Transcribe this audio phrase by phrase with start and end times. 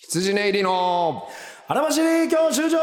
[0.00, 1.28] 羊ね入りの
[1.66, 2.78] 荒走り教習所。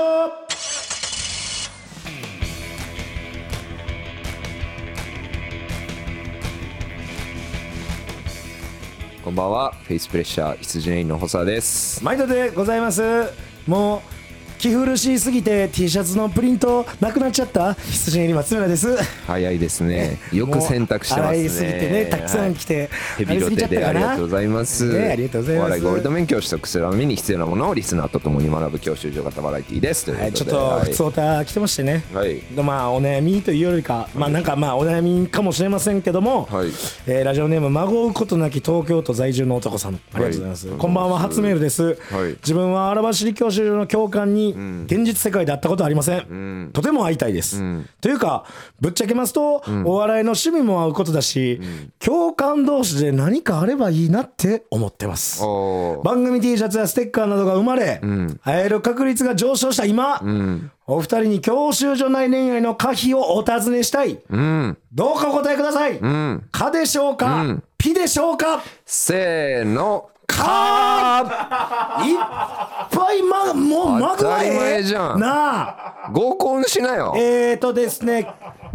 [9.24, 9.72] こんばんは。
[9.86, 12.04] フェイスプレッシャー羊ね入りの細田です。
[12.04, 13.02] 毎度でございます。
[13.66, 14.15] もう
[14.66, 17.76] 着古しすぎて T シャツのプリントなくなっちゃった？
[17.76, 18.98] 羊入り松村です。
[19.28, 20.18] 早いですね。
[20.34, 21.50] よく選択してますね。
[21.50, 22.90] すぎてねたくさん来て、
[23.20, 25.68] ヘビロテでありがとうございます、ねありがとうございます。
[25.68, 30.12] お笑いゴールド免許を取得するために必要なものをリスナーと共に学ぶ教習所型バラエティーです。
[30.12, 32.42] はい、ちょっと普通歌来てましてね、はい。
[32.56, 36.70] まあお悩みというよりか、まあなんかまあお悩みかもしれませんけども、はい。
[37.06, 40.00] えーラジオネーム孫うことなき東京都在住の男さん。
[40.14, 40.78] ありがとうございます、はい。
[40.80, 41.20] こんばんは。
[41.20, 41.96] 初メールです、はい。
[42.42, 44.55] 自分は荒走り教習所の教官に
[44.86, 47.62] 現実世界で会ったことありません、とても会いたいです、
[48.02, 48.46] というか
[48.80, 51.60] ぶっちゃけますと、お笑いの趣味も合うことだし、
[52.00, 55.42] 教官同士で何かあればいいなって思ってます。
[56.04, 58.02] 番組 T シャツやステッカーなどが生まれ、
[58.44, 60.22] 会える確率が上昇した今、
[60.88, 64.78] お二人に教習所内恋愛の可否をお尋ねしたい、うん。
[64.94, 66.00] どうかお答えください、
[66.52, 67.44] かでしょうか、
[67.78, 68.64] ピでしょうか？
[68.86, 71.24] せーのか
[72.06, 72.18] いっ
[72.90, 75.20] ぱいまもうまぐわ当たり前えじゃん。
[75.20, 76.10] なあ。
[76.12, 77.14] 合コンしなよ。
[77.18, 78.28] えーとですね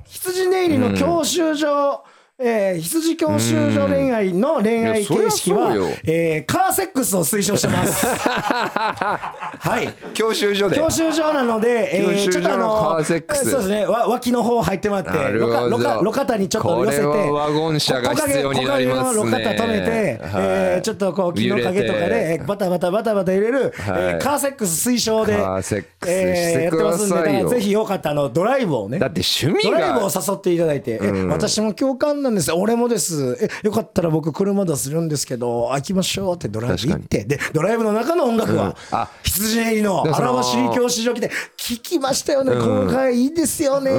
[0.07, 2.03] 羊ネイリの教習所、
[2.43, 5.75] えー羊教習所恋愛の恋愛形式は、
[6.05, 8.07] えーカーセックスを推奨してます。
[8.07, 9.93] はい。
[10.15, 10.77] 教習所で。
[10.77, 13.51] 教習所なので、えー、ちょっとあのカーセックス。
[13.51, 13.85] そうですね。
[13.85, 19.25] わ脇の方入ってもらって路肩にちょっと寄せてワゴン車が必要になりますね。
[19.25, 23.73] 路肩止めて、えーちょっとこう木の陰とかでえーバタバタバタバタ入れる、はい。
[23.75, 32.53] えーカーセックス推奨でカーセックスえーやってますんでぜひよかったらあのドライブをねだって趣味ドライブをが誘っていただいて、え私も共感なんです。
[32.53, 33.39] 俺もです。
[33.41, 37.25] えよかったら僕車出するんですけど行きましょうってドライブ行って。
[37.25, 39.09] でドライブの中の音楽は、あ。
[39.23, 43.97] 羊入りの荒走り教習所来て聞きましたよね、この回いいですよねと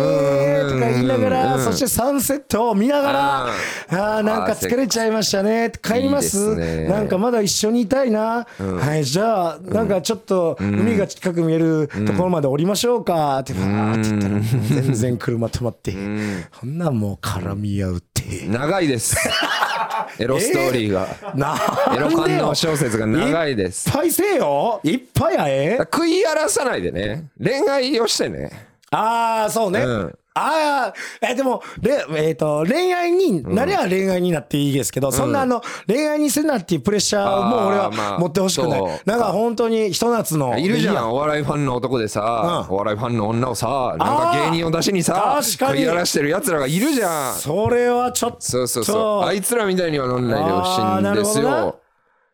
[0.80, 1.64] か言いながら、うん。
[1.64, 3.46] そしてサンセットを見ながら、
[3.92, 4.00] うん。
[4.00, 5.72] あーなんか疲れちゃいましたね。
[5.82, 6.56] 帰ります。
[6.88, 14.40] なんかまだ一緒にいたいな、はいじゃあなんかちょっと海が近く見えるところまで降りましょうかってバーって言ったら
[14.82, 15.92] 全然車止まって、
[16.60, 16.78] そん。
[16.78, 19.16] なんもう絡み合うって、長いです。
[20.20, 23.90] エロストーリーが、なんエロ感動小説が長いです。
[23.90, 24.80] いっぱいせえよ。
[24.84, 25.78] いっぱい会え。
[25.80, 27.26] 食い荒らさないでね。
[27.42, 28.52] 恋愛をしてね。
[28.92, 38.90] ああそうね、うんああえでもれ、えー、と恋愛になりゃ恋愛になっていいですけど、そんなあの恋愛にせなっていうプレッシャーをもう俺は持ってほしくない、そう。
[39.06, 42.76] なんか本当にひと夏のいるじゃやんお笑いファンの男でさ、うん。
[42.76, 45.80] お笑いファンの女をさなんか芸人を出しにさ確かに。
[45.82, 47.36] 食い荒らしてる奴らがいるじゃん。
[47.36, 48.38] それはちょっと。
[48.40, 49.28] そうそうそう。
[49.28, 51.78] あいつらみたいにはなんないでほしいんですよ。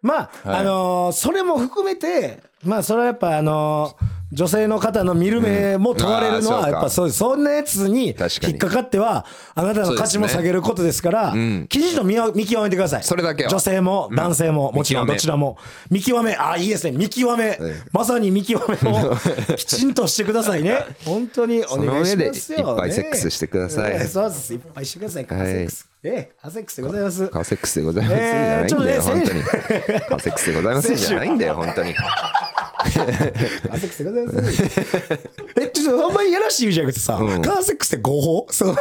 [0.04, 7.20] まあ、あのーそれも含めてまあそれはやっぱあのー女性の方の見る目も問われるのはやっぱそうです。
[7.20, 11.34] そんなやつに引っかかってはあなたの価値も下げることですから
[11.70, 11.96] きちん。
[11.96, 13.04] と見わ見極めてください。
[13.04, 13.50] それだけは。
[13.50, 15.58] 女性も男性ももちろんどちらも。
[15.90, 16.36] 見極め。
[16.36, 16.98] あいいですね。
[16.98, 17.58] 見極め。
[17.94, 19.16] まさに見極めを
[19.56, 20.78] きちんとしてくださいね。
[21.06, 22.60] 本当にお願いしますよ。
[22.60, 23.98] いっぱいセックスしてください。
[23.98, 25.26] ねそうですいっぱいしてください。
[25.26, 25.88] セックス。
[26.04, 27.28] ええカーセックスでございます。
[27.30, 28.16] カーセックスでございます。
[28.18, 28.26] じえ。
[28.28, 29.44] ーゃないんだよ、本当に。
[29.44, 31.96] カーセックスでございますじゃないんだよ本当に
[32.78, 34.64] カーセックスでございます。
[35.60, 38.48] え、ちょっとあんまりやらしい言うじゃなくてさ、カーセックスって合法？
[38.52, 38.74] その、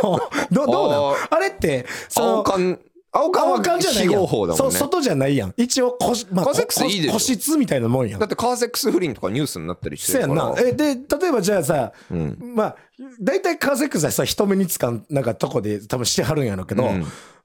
[0.51, 1.11] どどうなの？
[1.13, 2.79] ああれって、その、青缶
[3.13, 4.21] 青缶は青缶じゃない非やん。
[4.21, 4.71] 合法だもんね。
[4.73, 5.55] そう、外じゃないやん。
[5.57, 7.13] 一応個室、まあ、カーセックスいいでしょ。
[7.15, 8.21] 個室みたいなもんやん。
[8.21, 8.27] だ。
[8.27, 10.61] ってカーセックス不倫とかニュースになったりしてそうやるからんな。
[10.61, 11.93] え、で、例えばじゃあさ、
[12.41, 12.77] まあ、
[13.21, 16.91] 大体カーセックスはさ、人目につかん、なんかとこで多分してはるんやろうけど、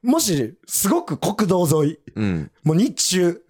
[0.03, 1.97] もし、すごく国道沿い、
[2.63, 3.41] もう日中、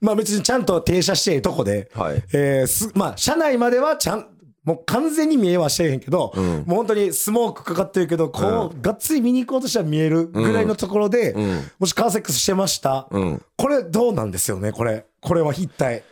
[0.00, 2.22] まあ別にちゃんと停車しているとこで、はい。
[2.32, 4.26] えーす、まあ車内まではちゃん、
[4.64, 11.34] もう完全に見えはしてへんけど、もう本当にスモークかかってるけど、こう、がっつり見に行こうとしたら見えるぐらいのところで、
[11.78, 13.42] もしカーセックスしてました、ん。
[13.56, 15.04] これどうなんですよね、これ。
[15.20, 16.02] これは一体。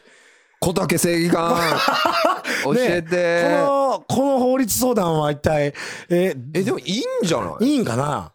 [0.60, 1.56] 小竹正義感。
[2.64, 5.72] 教えねて、この、この法律相談は一体、
[6.10, 7.66] ええでもいいんじゃない？
[7.66, 8.32] いいんかな？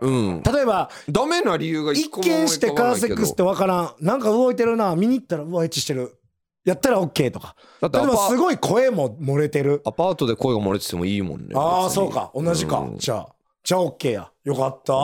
[0.00, 3.94] うん例えば、ダメな理由が一一個も見してカーセックスってわからん。
[4.00, 4.94] なんか動いてるな。
[4.96, 6.18] 見に行ったら、うわ、エッチしてる。
[6.64, 7.56] やったら OK とか。
[7.80, 9.80] 例えだってアパばすごい声も漏れてる。
[9.84, 12.30] アパートで声が漏れててもいいもんねああ、そうか。
[12.34, 12.86] 同じか。
[12.96, 13.28] じゃあ、
[13.64, 14.30] じゃあ OK や。
[14.44, 14.94] よかった。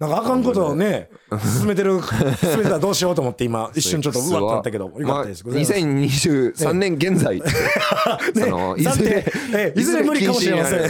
[0.00, 1.08] なんかあかんことをね、
[1.56, 2.00] 進めてる、
[2.40, 5.46] 進めてたらどうしようと思って今、一瞬ちょっとうわってなったけど、よかったです。
[5.46, 7.40] まあ、2023年現在、
[8.34, 10.80] その いずれいずれ無理かもしれません。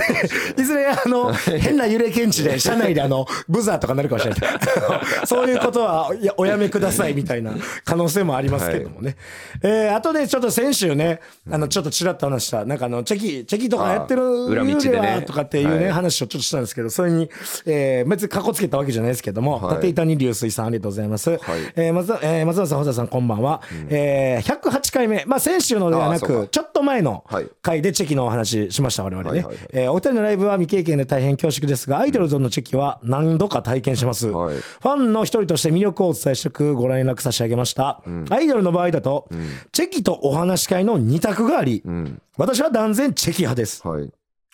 [0.59, 4.41] いずれ、あの、変な揺れ検知で、車内であの、ブザーとかなるかもしれない。
[5.27, 7.53] そういうことは、いや、おやめくださいみたいな
[7.85, 9.17] 可能性もありますけどもね。
[9.63, 11.21] えー、あとでちょっと先週ね、
[11.51, 14.99] あの、ちょっとちらっと話した、なんかあの、チェキ、チェキとかやってるあ裏道でね。
[14.99, 15.93] はとかっていうね、はい。
[15.93, 17.29] 話をちょっとしたんですけど、それに、
[17.67, 21.31] えー、別にかこつけたわけじゃないですけども、はい立谷流水さんありがとうございます。
[21.77, 23.61] えー、松田、えー、松田さん、細田さん、こんばんは。
[23.89, 29.39] えー、108回目、まあ、先週のではなくちょっと前のはい回でチェキのお話しました、我々ね。
[29.39, 34.29] はいはいはいえーお二人のライブは未経験で大変恐縮ですが、アイドルズのチェキは何度か体験します。
[34.29, 38.03] はいファンの一人として魅力をお伝えしてくご連絡差し上げました。
[38.31, 39.29] アイドルの場合だと、
[39.73, 41.83] チェキとお話し会の二択があり、
[42.37, 43.87] 私は断然チェキ派です。
[43.87, 44.11] はい。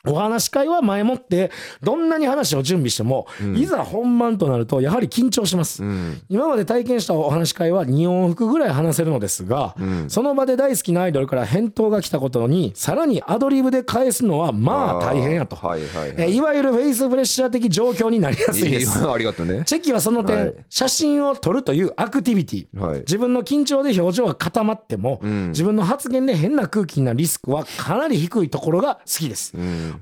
[0.07, 1.51] お話し会は前もって
[1.83, 3.27] どんなに話を準備しても、
[3.57, 5.83] いざ本番となるとやはり緊張します、
[6.29, 9.75] 今まで体験したお話し会は2往復ぐらい話せるのですが、
[10.09, 15.57] その場で大好きなアイドルから返答が来たことにさらにアドリブで返すのはまあ大変やと。
[15.57, 16.31] はいはいはい。
[16.31, 19.09] えいわゆるフェイスプレッシャー的状況になりやすいです。
[19.09, 19.63] ありがとうね。
[19.67, 20.55] チェキはその点、はい。
[20.69, 23.01] 写真を撮るというアクティビティ、はい。
[23.01, 29.53] 自分の緊張で表情が固まっても、自分の発言で変な空気になるリスクはかなり低いところが好きです、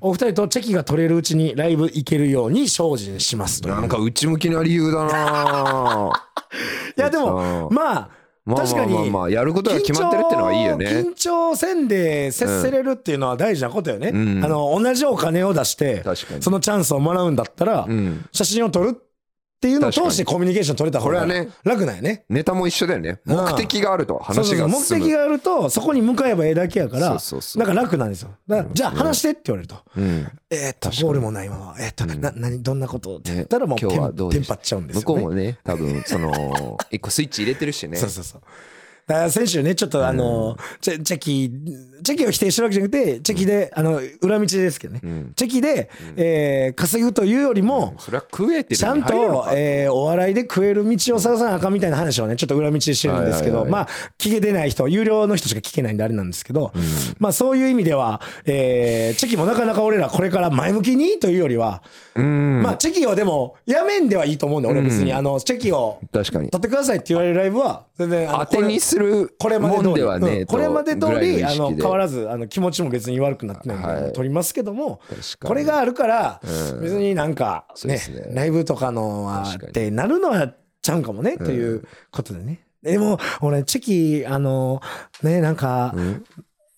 [0.00, 3.74] お二人とチェキが撮れるうちにライブ行けるように精進しますという。
[3.74, 6.12] なんか内向きな理由だな
[6.96, 8.08] いやでもまあ
[8.44, 10.86] まあ確かにまあまあまあやることが決まってるってのはいいよね。
[10.86, 16.02] 緊張せんで接せれるっていうのは大事なことよね、あの同じお金を出して
[16.40, 17.86] そのチャンスをもらうんだったら、
[18.32, 19.07] 写真を撮るって
[19.66, 22.24] いうのを通してコミュニケーション取れた方がこれはね楽なんやね。
[22.28, 23.20] ネタも一緒だよね。
[23.26, 23.36] うん。
[23.36, 25.04] 目的があると話が進む。
[25.04, 27.64] 的があるとそこに向かえばええだけやからそうそうそう。
[27.64, 28.30] なんか楽なんですよ。
[28.72, 30.28] じゃあ話してって言われると、うん。
[30.50, 37.96] えーっとゴールもないままえーっと、な何どんなことって言ったらもうテンパっちゃうんですよ、ね、向こうもね、多分その、一個スイッチ入れてるしね。
[37.98, 38.42] そうそうそう
[39.08, 41.50] だから先週ねちょっとあの、チェチェキ
[42.02, 45.00] チェキを否定してるわけじゃなくてチェキであの裏道ですけどね、
[45.34, 53.84] チェキで、えー稼ぐというよりも、それは食えてるちゃんと、えーお笑いで食える道を探さなあかんみたいな話をね、ちょっと裏道でしてるんですけど、はいはいはい。
[53.86, 53.88] まあ、
[54.18, 56.72] 聞けてない人、有料の人しか聞けないんであれなんですけど、
[57.18, 61.82] まあそういう意味では、えーチェキもなかなか俺らこれから前向きにというよりは、
[62.14, 65.12] まあチェキをでも、やめんではいいと思うんだよ、俺別に。
[65.12, 66.50] あの、チェキを確かに。
[66.50, 70.02] 取ってくださいって言われるライブは、全然、あの当てにするこれまで通り。
[70.02, 74.12] うねんこれまで通りあの変わらずあの気持ちも別に悪くなってないんで、はい。
[74.12, 75.00] 撮りますけども
[75.42, 76.40] これがあるから、
[76.80, 77.94] 別になんかね。
[77.94, 78.00] ね
[78.32, 80.52] ライブとかのはってなるのは
[80.82, 82.60] ちゃうんかもね、ということでね。
[82.82, 84.80] でも俺チェキあの
[85.22, 85.94] ねなんか、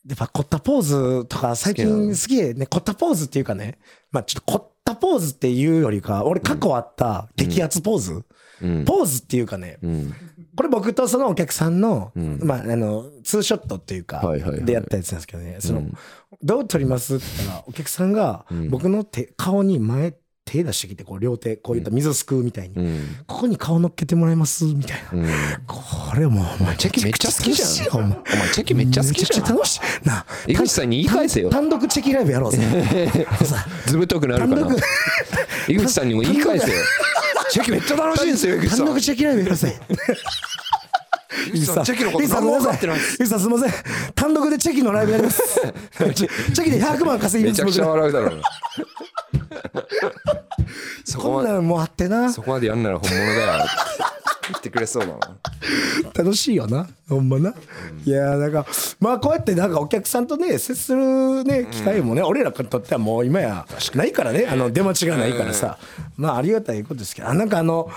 [0.08, 2.66] やっぱ凝ったポーズとか最近好きでね。
[2.66, 3.78] 凝ったポーズっていうかね
[4.10, 8.24] まあちょっと凝ったポーズっていうよりか俺過去あった激アツポーズ、
[8.86, 9.78] ポーズっていうかね、
[10.60, 14.20] これ僕とそのお客さんの、まあ、あの、ツーショットっていうか
[14.60, 15.84] でやったやつなんですけどね、その、
[16.42, 20.14] どう撮りますって言ったら、お客さんが僕の手、顔に前、
[20.44, 22.74] 手出してきて、こう両手、こういった水すくうみたいに、
[23.26, 25.26] ここに顔乗っけてもらえますみたいな。
[25.66, 27.96] これもう、お前、チェキめっちゃ好きじゃん。
[27.96, 28.10] お前。
[28.10, 29.40] お前チェキめっちゃ好きじゃん。
[29.40, 29.80] めちゃくちゃ楽しい。
[30.06, 31.48] なあ井口さんに言い返せよ。
[31.48, 32.58] 単独チェキライブやろうぜ。
[33.46, 34.80] さずぶとくなるかな単独。
[35.68, 36.76] 井口さんにも言い返せよ
[37.50, 39.80] チェキめっちゃ楽しいんですよ単独チェキライブやろうぜ。
[41.54, 43.72] 井口さんチェキのこと何も分かってない井口さんすみません。
[44.14, 45.60] 単独でチェキのライブやります。
[46.14, 47.64] チェキで100万稼ぎます。
[47.64, 48.42] めちゃくちゃ僕笑うだろうな
[51.04, 52.32] そこまでもうあってな。
[52.32, 53.64] そこまでやんなら本物だよ
[54.70, 55.38] ってくれそうだな
[56.14, 56.88] 楽しいよな。
[57.08, 57.54] ほんまな。
[58.04, 58.66] いやーなんか、
[59.00, 65.78] まあこうやってなんかお客さんとね、接するね、機会もね、俺らにとってはもう今やないからね、あの出待ちがないからさ。
[66.16, 67.90] まあありがたいことですけど、あなんかあの、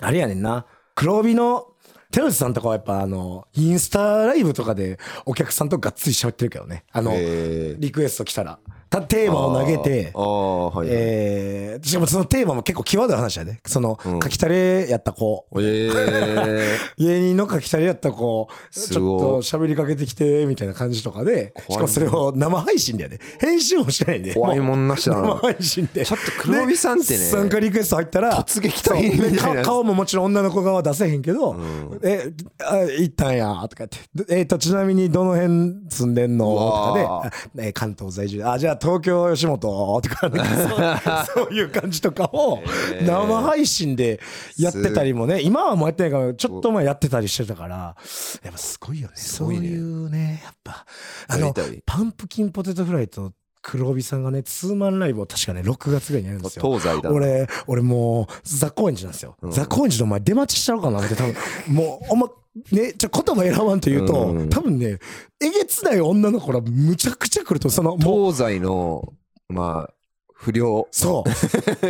[0.00, 0.66] あれやねんな。
[0.94, 1.68] 黒帯の、
[2.10, 6.84] 寺内さんとかはやっぱあの、インスタライブとかでお客さんとがっつり喋ってるけどね。
[6.92, 8.58] あのリクエスト来たら。
[8.90, 13.60] たテーマを投げてはいはいえー、しかもそのテーマも結構際どい話やで。
[13.66, 15.46] その、書きたれやった子。
[15.58, 23.20] ええ 芸人の書きたりやった子、ちょっと喋りかけてきて、みたいな感じとかで、しかもそれを生配信でやで。
[23.40, 24.34] 編集もしてないんで。
[24.34, 26.04] 怖いもんなしだな生配信で。
[26.04, 31.56] ちょっと黒帯さんってねで参加リクエスト入ったら、突撃隊みたいな顔顔ももちろん女の子側は出せへんけど、
[32.02, 34.34] え、あ行ったんや、とか言って。
[34.36, 36.46] えっと、ちなみにどの辺住んでんの？
[36.46, 38.42] とわかで、あえ関東在住。
[38.44, 42.62] あ、じゃあ東京吉本とか、なんかそういう感じとかを
[43.02, 44.20] 生配信で
[44.58, 47.96] やってたりもね、今はもうやってないから、ちょっと前やってたりしてたから、
[48.42, 49.14] やっぱすごいよね。
[49.16, 50.86] そういうね、やっぱ、
[51.28, 51.54] あの
[51.84, 53.32] パンプキンポテトフライと
[53.68, 56.62] 黒帯さんがねツーマンライブを確かね6月ぐらいにやるんですよ。
[56.64, 61.34] 東西だ俺俺もうザ・高円寺なんですよ、ザ・高円寺の前出待ちしちゃおうかなって多分
[61.74, 62.28] もうおま
[62.70, 64.48] ねちょ言葉選ばんと言うと、うん。
[64.48, 64.98] 多分ね
[65.40, 69.12] えげつない女の子らむちゃくちゃ来るとその東西の
[69.48, 69.94] まあ
[70.36, 70.86] 不良。
[70.90, 71.24] そ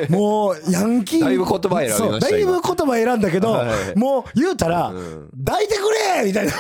[0.08, 0.12] う。
[0.12, 1.20] もうヤンキー。
[1.26, 3.98] だいぶ言葉選びましたそうだいぶ言葉選んだけど、はい。
[3.98, 5.28] もう言うたら、ん。
[5.44, 5.82] 抱いてく
[6.18, 6.52] れみたいな。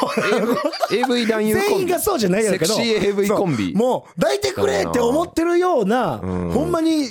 [0.90, 3.74] AV 男優全員がそうじゃないやろけどセクシー AV コンビ。
[3.74, 6.50] もう抱いてくれって思ってるような、うん。
[6.50, 7.08] ほんまに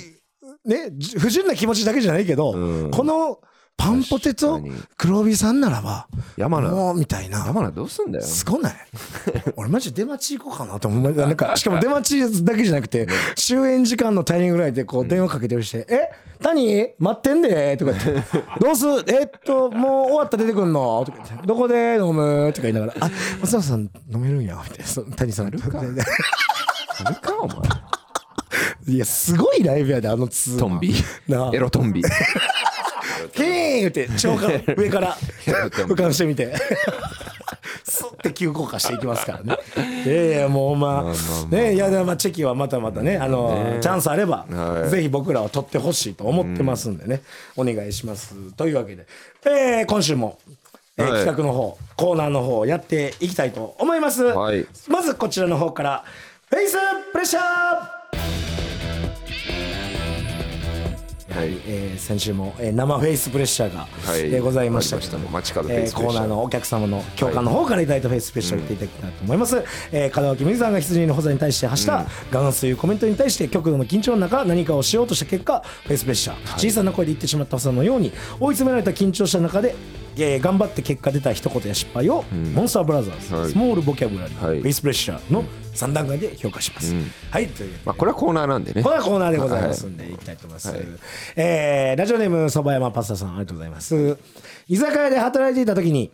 [0.64, 2.90] ねじ不純な気持ちだけじゃないけど、うん。
[2.90, 3.38] この
[3.78, 4.80] パンポテと確かに。
[4.96, 6.70] 黒帯さんならば山名。
[6.70, 7.44] もうみたいな。
[7.46, 8.24] 山名どうすんだよ。
[8.24, 8.74] すごない？
[9.56, 11.12] 俺マジで出待ち行こうかなと思う。
[11.12, 12.02] なんかしかも出待
[12.32, 13.06] ちだけじゃなくて
[13.36, 16.08] 終演時間のタイミングぐらいでこう電話かけてるして「え？
[16.42, 16.88] 谷？
[16.98, 18.22] 待ってんで」とか言って
[18.60, 21.96] 「どうすえっともう終わったら出てくんの?」とか言って「どこで？
[21.96, 25.16] 飲む?」とか言いながら「あ松永さん飲めるんや」みたいな。
[25.16, 25.46] 谷さん。
[25.48, 25.78] あるか
[27.40, 27.56] お前。
[28.88, 30.94] いやすごいライブやであのツートンビ。
[31.52, 32.02] エロトンビ。
[32.02, 36.54] キーン言って長官 上から俯瞰してみて。
[37.88, 39.56] スッて急降下していきますからね。
[40.04, 40.94] いやいやもうま。
[40.94, 41.12] まあま
[41.50, 44.90] ねいやでもまあチェキはまたまたねあのチャンスあればはい。
[44.90, 47.22] ぜひ僕らは取ってほしいと思ってますんでね。
[47.56, 48.34] お願いします。
[48.56, 49.06] というわけで。
[49.44, 50.38] えー今週も
[50.98, 54.24] え企画の方コーナーの方やっていきたいと思います。
[54.24, 54.66] はい。
[54.88, 56.04] まずこちらの方から
[56.50, 56.76] フェイス
[57.12, 58.55] プレッシャー
[61.36, 61.58] はい。
[61.66, 64.20] えー先週も、えー生フェイスプレッシャーが、はい。
[64.20, 64.96] えーございました。
[64.98, 65.18] けどした。
[65.18, 79.74] えーコーナーのお客様の共感の方からいただいたフェイスプレッシャーを言っていただきたいと思います、えー門脇麦さんが羊の補佐に対して発したガンスというコメントに対して極度の緊張の中何かをしようとした結果フェイスプレッシャー、小さな声で言ってしまった補佐のように追い詰められた緊張した中で
[80.18, 83.50] えー頑張って結果出た一言や失敗を、モンスターブラザーズ、はい。
[83.50, 84.60] スモールボキャブラリー、はい。
[84.60, 85.44] フェイスプレッシャーの
[85.74, 86.94] 3段階で評価します、
[87.30, 88.82] はいというまあこれはコーナーなんでね。
[88.82, 90.16] これはコーナーでございますんで、い。
[90.16, 90.74] きたいと思います。
[91.36, 94.18] えーラジオネーム、そば山パスタさん、ありがとうございます。
[94.68, 96.12] 居酒屋で働いていた時に、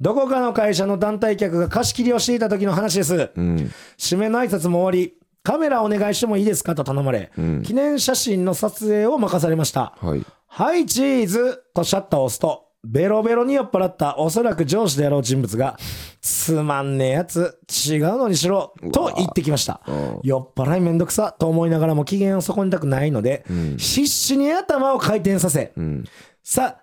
[0.00, 3.30] どこかの会社の団体客が貸し切りをしていた時の話です。
[3.34, 3.72] うん。
[3.96, 7.30] 締めの挨拶も終わり、カメラお願いしてもいいですかと頼まれ、
[7.64, 9.94] 記念写真の撮影を任されました。
[10.00, 10.24] はい。
[10.48, 15.76] はい、チーズとシャッターを押すと、ベロベロに酔っ払ったおそらく上司であろう人物が、
[16.20, 19.80] つまんねえやつ、違うのにしろ、と言ってきました。
[20.22, 23.44] 酔っ払いめんどくさと思いながらも機嫌を損ねたくないので、
[23.78, 26.04] 必死に頭を回転させ、ん。
[26.42, 26.78] さ、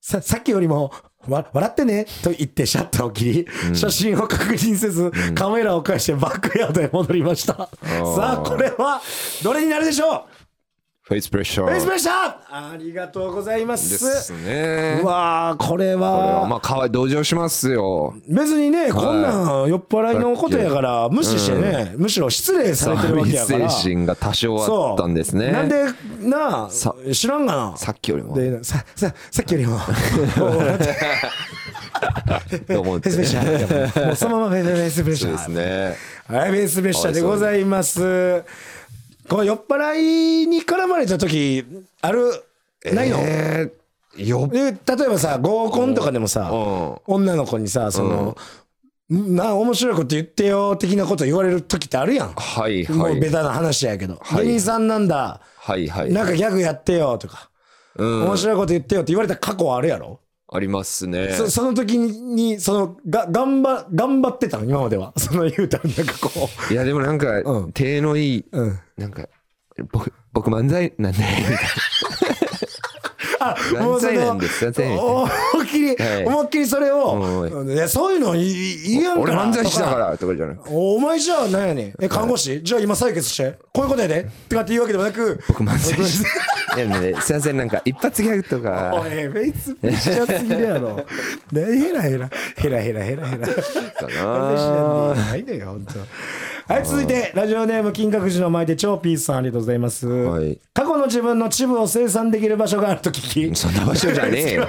[0.00, 0.92] さ、さっきよりも、
[1.28, 7.54] わ、笑ってねと言ってシャッターを切り、写真を確認せず、カメラを返してバックヤードへ戻りました。
[7.54, 7.68] さ
[8.40, 9.00] あ、これは、
[9.42, 10.35] どれになるでしょう？
[11.08, 12.14] フェイスプレッシャーフェイスプレッシャー
[12.50, 13.90] ありがとうございます。
[13.90, 14.98] ですね。
[15.04, 18.16] うわあこれこれははまあかわい同情しますよ。
[18.28, 23.70] 別にねこんなん酔っ払いのことやから無視してねむしろ失礼されてるわけやから。
[23.70, 25.52] 精神が多少あったんですね。
[25.52, 25.84] なんで
[26.22, 27.76] なさあ知らんがな。
[27.76, 28.34] さっきよりも。
[28.34, 29.78] でさささっきよりも。
[32.66, 33.10] と思って。
[33.10, 35.38] フェイスプレッシャーもうそのままフェイスプレッシャー。
[35.38, 35.96] そうですね。
[36.26, 38.42] はいフェイスプレッシャーでございます
[39.28, 41.64] こう酔っ払いに絡まれた時
[42.00, 42.30] ある？
[42.92, 47.14] ないの、えーよで例えばさ合コンとかでもさうん。
[47.16, 48.34] 女の子にさその、
[49.10, 53.18] な面白いこと言ってよ的なこと言われる時ってあるやん、はいもはい。
[53.18, 55.42] うベタな話やけど、はい芸人さんなんだ。
[55.58, 56.12] はいはい。
[56.12, 57.50] なんかギャグやってよとか、
[57.96, 60.20] うん面白いこと言ってよって言われた過去はあるやろ、
[60.56, 61.32] ありますね。
[61.32, 65.12] そその時にそのが頑張頑張ってたの今までは。
[65.18, 67.72] その言うたらなんかこいやでもなんかうん。
[67.72, 69.28] 手のいいう、うん、なんか
[69.92, 71.58] 僕僕漫才なんでみたいな。
[73.38, 75.28] あ 漫才なんですすいません思
[75.62, 76.24] いっきり、はい。
[76.24, 81.94] 思いっきりそれを、ういやそういうのいいいやんから俺漫才師だかとらとかじゃないお前じゃあ何やねん。
[82.00, 82.62] え看護師？
[82.62, 83.58] じゃあ今採血して。
[83.72, 84.26] こういうことやで。
[84.48, 85.40] とかって言うわけでもなく。
[85.48, 86.24] 僕漫才師
[86.76, 90.96] いやねすいませんなんか一発ギャグとおいかフェイスプレッシャーすぎるやろ。
[90.96, 91.04] ね
[91.52, 93.46] ヘラヘラヘラヘラヘラヘラ。
[93.46, 93.54] か
[94.24, 95.92] なないのよ本当
[96.68, 100.58] はい続いてラジオネーム金閣寺の前で超ピースさんありがとうございます、はい。
[100.74, 103.54] 過去の自分のチブを生産できる場所があると聞き。
[103.54, 104.68] そんな場所じゃねえよ。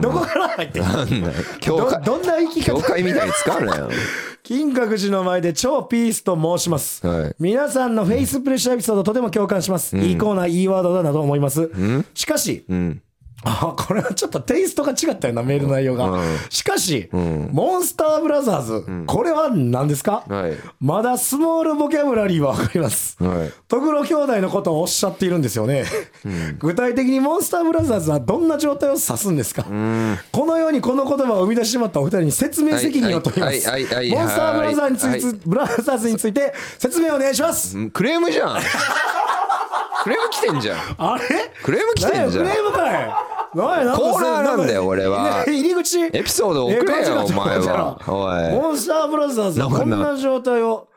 [0.00, 3.90] どこから入ってんだよ教会どどんな生き教方会みたいに使うなよ。
[4.44, 7.34] 金閣寺の前で超ピースと申します、はい。
[7.40, 11.72] 皆さんのフェイスプレッシャーエピソードとても共感します、いいコーナーいいワードだなと思います、
[12.14, 13.02] しかし、うん
[13.48, 16.22] あこれはちょっとテイストが違ったよなメール内容が、うん。
[16.50, 17.48] しかし、ん。
[17.52, 20.56] モンスターブラザーズ、これは何ですか、はい。
[20.80, 23.52] まだスモールボキャブラリーは分かります、はい。
[23.68, 25.84] トグロ兄弟のことをおっしゃっているんですよね、
[26.58, 29.70] 具体的にモンスターブラザーズはどんな状態を指すんですか、こ
[30.44, 38.60] のようにこの言葉を生み出してしまったお二人に説明責任を取ります、モンスターブラザーについて、はブラザーズについて説明お願いします、うんクレームじゃん。
[40.02, 40.78] クレーム来てんじゃん。
[40.98, 41.22] あれ？
[41.64, 42.44] クレーム来てんじゃん。
[42.44, 45.44] クレームかいーナーなんだよ俺は。
[45.46, 46.00] ね入り口。
[46.00, 47.98] エピソード送れよお前は。
[48.06, 48.60] おい。
[48.60, 50.88] モンスターブラザーズはこんな状態を。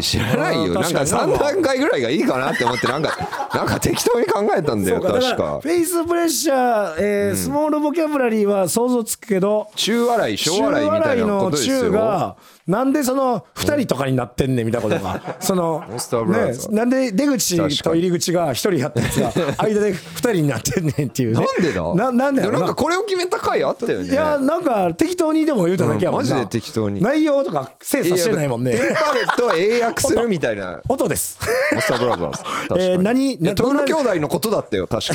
[0.00, 0.74] 知らないよ。
[0.74, 1.32] なんか確かに。
[1.34, 3.16] 3段階ぐらいがいいかなって思ってなんか
[3.54, 5.58] なんか適当に考えたんだよ確か。
[5.60, 11.76] フェイスプレッシャー、えースモールボキャブラリーは想像つくけど中笑い小笑いみたいなことですよ。
[11.84, 15.36] 中がなんでその2人とかになってんねんみたいなことが。
[15.40, 15.84] その
[16.28, 21.46] ねなんで出口と入り口が1人やったやつが 間で2人になってんねんっていうね。
[21.58, 21.94] なんでだ？
[21.94, 22.64] ななんだよいやな。
[22.66, 24.08] んかこれを決めた回あったよね。
[24.08, 27.02] いやなんか適当にでも言うただけやもんな、うんマジで適当に。
[27.02, 28.72] 内容とか精査してないもんね。
[28.72, 30.80] エンパレットを英訳するみたいな。
[30.88, 31.38] 音です。
[31.72, 32.42] モンスターブラザーズ。
[32.78, 35.14] えー何いやトグロなどんな兄弟のことだったよ確か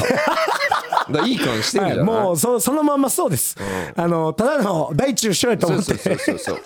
[1.12, 2.24] だいい感してるんはい、じゃない？
[2.24, 3.56] もうそそのまんまそうです、
[3.96, 5.86] あのただの大中小やと思って。
[5.86, 6.62] そうそうそうそう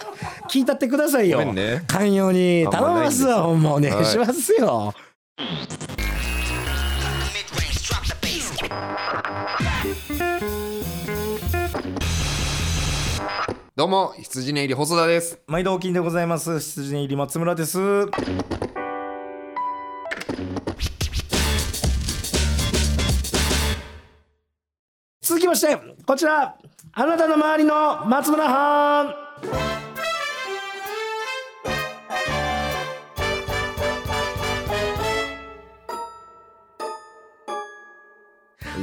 [0.49, 1.53] 聞いたってくださいよ。
[1.53, 1.83] ね。
[1.87, 2.67] 寛容に。
[2.69, 4.93] 頼みますわないほんまお願いしますよ、
[5.37, 5.43] the
[8.21, 8.51] bass.
[13.75, 15.39] どうも羊ね入り細田です。
[15.47, 16.59] 毎度お金でございます。
[16.59, 17.79] 羊入り松村です
[25.51, 26.55] ましてこちら
[26.93, 29.90] あなたの周りの松村はん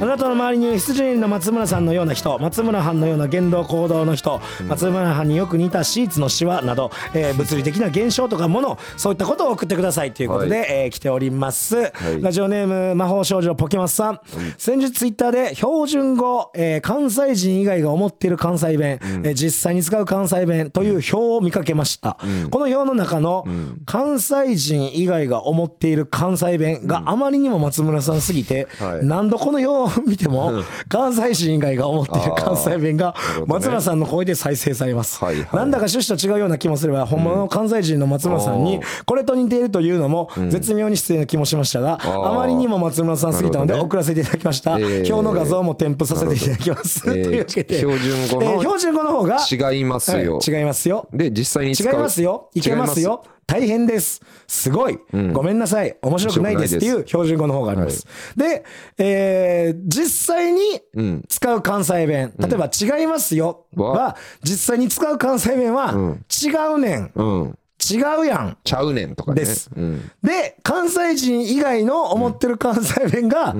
[0.01, 12.21] あなたの周りに羊入りの松村さんのような人松村藩のような言動行動の人、松村藩によく似たシーツのシワなど、えー物理的な現象とかものそういったことを送ってくださいということで、はえー来ております、い。
[12.21, 14.19] ラジオネーム魔法少女ポケマスさん、
[14.57, 22.17] 先日ツイッターで標準語、えー関西人以外が思っている関西弁、えー実際に使う関西弁という表を見かけました、
[22.51, 23.45] この表の中の
[23.85, 29.05] 関西人以外が思っている関西弁があまりにも松村さんすぎて、はい。
[29.05, 33.15] 何度この表を見ても関西人以外が思っている関西弁が
[33.47, 35.55] 松村さんの声で再生されます、はいはい。
[35.55, 42.23] なんだか趣旨と違うような気もすれば本物の関西人の松村さんにうんこれと似ているというのも絶妙に失礼な気もしましたが、ー。
[42.25, 45.13] あまりにも松村さんすぎたので送らせていただきました、えー。
[45.13, 50.37] 表の画像も添付させていただきます、標準語のえー標準語の方が違いますよ。
[50.37, 51.07] はい違いますよ。
[51.13, 52.49] で実際に違いますよ。
[52.53, 54.21] いけますよ大変です。
[54.47, 54.99] すごい、
[55.33, 55.97] ごめんなさい。
[56.03, 56.77] 面白くないです。
[56.77, 58.05] っていう標準語の方があります、
[58.37, 58.63] で、
[58.99, 61.23] えー実際にん。
[61.27, 63.65] 使う関西弁、例えば違いますよ。
[63.75, 65.93] はわ実際に使う関西弁は
[66.29, 67.57] 違うねん、うん。
[67.89, 68.57] 違うやん。
[68.63, 69.41] ちゃうねんとかね。
[69.41, 69.71] です。
[69.75, 70.11] うん。
[70.21, 73.55] で関西人以外の思ってる関西弁が、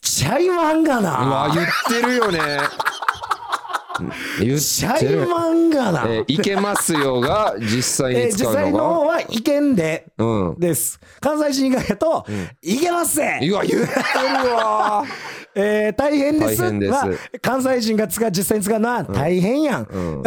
[0.00, 2.38] ちゃいまんがうなわ言ってるよね
[4.40, 11.00] 言ちゃいってるまんがな、えーいけますよが実際えーに使う実際ののが方はいけんで、うんです。
[11.20, 12.26] 関西人以外だと、
[12.62, 13.22] いけますせ。
[13.48, 13.86] うわ言って
[14.44, 15.04] るわ。
[15.54, 16.62] えー大変です。
[16.62, 16.92] 大変です。
[16.92, 17.08] は
[17.42, 19.86] 関西人が使う実際に使うのは大変やん、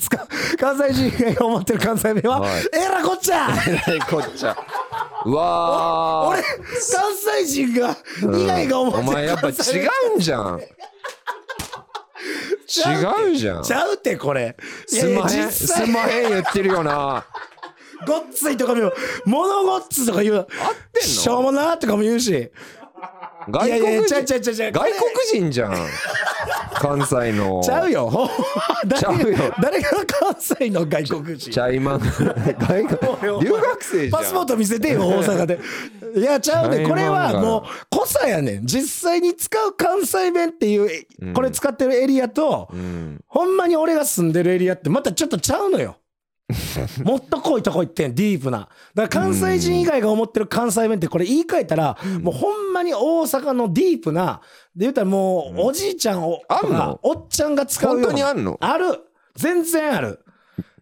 [0.00, 2.50] 使う関西人以外が思ってる関西弁は、はい。
[2.72, 3.48] えらこっちゃ。
[3.68, 4.56] えらいこっちゃ。
[5.24, 6.28] うわー。
[6.30, 6.52] 俺関
[7.44, 7.96] 西人が
[8.36, 9.52] 以外が思ってるお前やっぱ違
[10.14, 10.60] うんじゃん
[12.80, 13.62] 違うじゃん。
[13.62, 14.56] ちゃうってこれ。
[14.86, 17.24] すまへんすまへん言ってるよな。
[18.06, 18.92] ごっついとかも
[19.26, 20.36] 物ごっつとか言う。
[20.36, 21.02] 合ってんの？
[21.02, 22.50] しょうもなとかも言うし
[23.48, 24.70] 外国ちゃうちゃうちゃうちゃう。
[24.70, 25.74] 人外国人じゃん。
[26.74, 27.60] 関西の。
[27.62, 28.10] ちゃうよ。
[28.10, 28.28] ほん
[28.88, 28.98] ま。
[28.98, 29.54] ちゃうよ。
[29.60, 31.50] 誰が関西の外国人？
[31.50, 34.10] チャイマン外国 留学生じゃん。
[34.22, 35.60] パスポート見せてよ大阪で。
[36.16, 36.86] いやちゃうね。
[36.86, 38.66] これはもう濃さやねん。
[38.66, 42.68] 実際に使う関西弁っていうえこれ使ってるエリアと、
[43.28, 45.96] ほんまに俺が住んでるエリアってまたちょっとちゃうのよ
[47.04, 48.68] もっと濃いとこ行ってんディープな。
[48.94, 54.40] だから関西人以外が思ってる関西弁ってこれ言い換えたら、もうほんまに大阪のディープな
[54.76, 58.58] で言ったらもうおじいちゃんを、あんおっちゃんが使う本当にあんの？
[58.60, 59.00] ある。
[59.34, 60.20] 全然ある。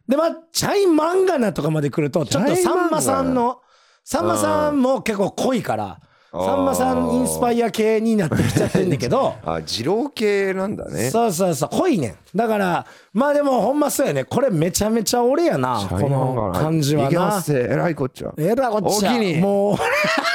[0.09, 3.61] でまあチャイマンガナとかまで来るとちょっとさんまさんの
[4.03, 6.01] さんまさんも結構濃いから
[6.33, 9.35] さんまさんインスパイア系になってきちゃってんだけど。
[9.45, 11.11] あ二郎系なんだね。
[11.11, 11.69] そうそうそう。
[11.73, 12.15] 濃いねん。
[12.37, 14.25] だからまあでもほんまそうやね。
[14.25, 15.85] これめちゃめちゃ俺やな。
[15.91, 18.33] この感じはいなえらいこっちゃ。
[18.39, 19.77] えらこっちゃもう。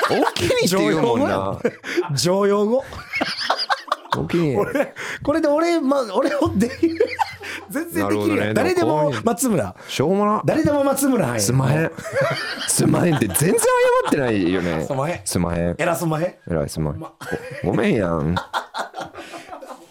[0.10, 1.58] 大きにって言うもんな。
[2.16, 2.84] 常用語？
[4.14, 4.66] 常用語
[5.24, 7.06] これで俺ま俺をできる
[7.70, 8.54] 全然できるやん。
[8.54, 9.76] 誰でも松村。
[9.88, 10.42] しょうもな。
[10.46, 11.92] 誰でも松村はすまへん。
[12.68, 13.58] すまへんって全然謝
[14.10, 14.86] ってないよね。
[14.86, 15.22] すまへん。
[15.26, 15.76] すまへん。
[15.78, 16.26] 偉そうまへん。
[16.26, 17.00] えらいすまへん。
[17.00, 17.12] ご
[17.66, 18.36] ごめんやん。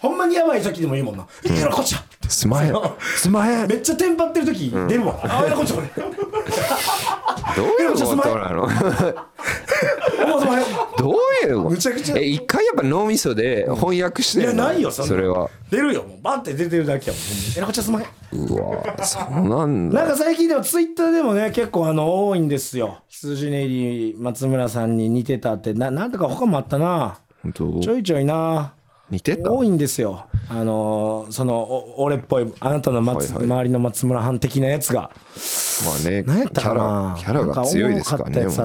[0.01, 2.75] ほんまにやばい時でもいいもんな「えらこっちゃ」すまへん。
[3.17, 3.67] すまへん。
[3.67, 5.87] めっちゃテンパってる時出るわ「あえらこっちゃ俺
[7.55, 8.67] どういうことなの？
[10.97, 12.17] どういうむちゃくちゃ。
[12.17, 15.09] え一回やっぱ脳みそで翻訳してるいやないよそんな。
[15.09, 15.49] それは。
[15.69, 16.17] 出るよもう。
[16.21, 17.21] バンって出てるだけやもん。
[17.57, 18.07] えらこっちゃすまへん。
[18.37, 19.99] うわそうなんだ。
[20.03, 22.99] なんか最近でもツイッターでもね結構あの多いんですよ。
[23.07, 25.73] 羊ねり松村さんに似てたって。
[25.73, 27.19] ななんとか他もあったな。
[27.43, 27.79] 本当？
[27.81, 28.73] ちょいちょいな
[29.09, 29.51] 似てた？
[29.51, 30.27] 多いんですよ。
[30.49, 33.45] あのーそのお俺っぽいあなたの松、はいはい。
[33.45, 35.11] 周りの松村藩的なやつが。
[35.85, 38.63] まあね何やったキャかなラキャラが強いですからねか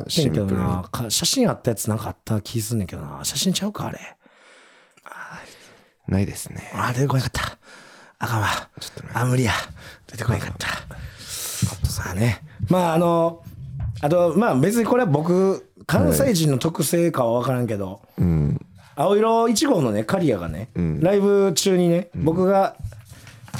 [1.07, 3.21] っ写真あったやつなんかあった気すんねんけどな。
[3.25, 3.99] 写真ちゃうかあれ？
[6.09, 6.71] ないですね。
[6.75, 7.59] あ出てこなかった。
[8.19, 8.49] あかんわ。
[9.15, 9.53] あ無理や。
[10.07, 10.69] 出てこなかった。
[11.89, 12.43] さあね。
[12.69, 13.43] まああの
[14.01, 18.01] あとまあ別にこれは僕関西人の特性かは分からんけど、
[19.01, 20.69] 青色1号のね刈谷がね、
[21.01, 22.77] ライブ中にね、僕が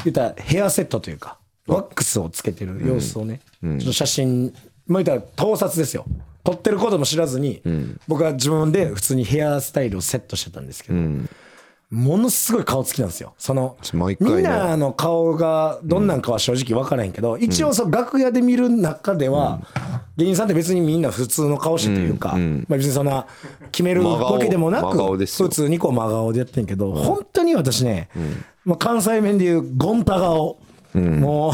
[0.05, 4.55] 言ったらヘアセットというかワックスをつけてる様子をね、ちょっと写真
[4.87, 6.05] まあ言ったら盗撮ですよ。
[6.43, 7.63] 撮ってることも知らずに、
[8.09, 10.99] 僕は自分で普通にヘアスタイルをセットしてたんですけど、
[11.91, 13.35] ものすごい顔つきなんですよ。
[13.37, 13.77] その、
[14.21, 19.61] みんなの顔がどんなんかは正直分からへんけど、一応その楽屋で見る中では、
[20.17, 23.27] 芸人さんって別にみんな普通の顔してというか、まあ別にそんな
[23.73, 28.09] 決めるわけでもな真く、普通にこう真顔でやってんけど、本当に私ね、
[28.65, 30.59] まあ関西弁で言うゴンタ顔、
[30.95, 31.53] もう、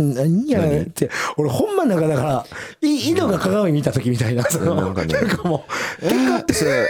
[0.02, 2.46] 何やねんって、俺ほんまなんかだから、
[2.80, 5.64] い井戸が鏡見た時みたいな、そのなんかも
[6.02, 6.88] う、えーそれ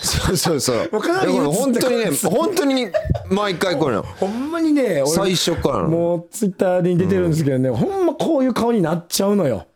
[0.00, 0.88] そうそうそう。
[0.92, 2.86] もうかなりいやこれ本当にね本当に
[3.30, 4.02] 毎回これなの。
[4.04, 5.88] ほんまにね、俺最初からなの。
[5.88, 9.66] もうツイッターに出てるんですけどね、ほんまこういう顔になっちゃうのよ。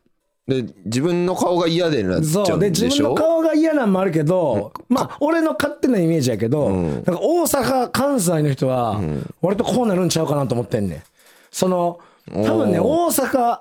[0.46, 2.86] で自分の顔が嫌でなっちゃそうんでしょ？
[2.86, 9.00] 自分の顔が嫌なんもあるけど、まあ、俺の勝手なイメージやけど、なんか大阪、関西の人は、
[9.42, 11.02] 割とこうなるんちゃうかなと思ってんねん。
[11.50, 11.98] その、
[12.32, 13.58] 多分ね、大阪、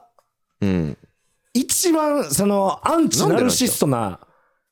[0.62, 0.97] うん。
[1.55, 4.19] 一番、その、アンチナルシストな、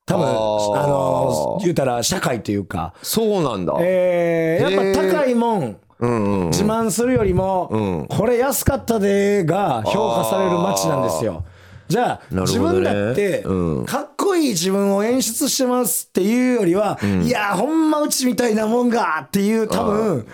[0.05, 3.73] 多分、あの、言うたら社会というか、そうなんだ。
[3.79, 8.07] えー、やっぱ高いもん、うんうん自慢するよりも、うん。
[8.07, 11.45] これ安かったでが評価される街なんですよ。
[11.87, 12.41] じゃあ、ね。
[12.41, 20.27] 分だってうん、かっこいい自分を演出してますっていうよりは、いやー、ほんまうちみたいなもんがっていう、多分、